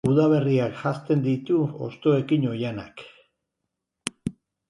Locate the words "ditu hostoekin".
1.25-2.47